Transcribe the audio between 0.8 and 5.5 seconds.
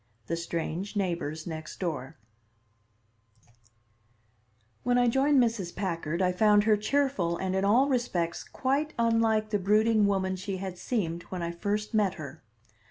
NEIGHBORS NEXT DOOR When I joined